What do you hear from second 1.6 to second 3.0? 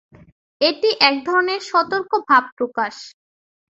সতর্ক ভাব প্রকাশ।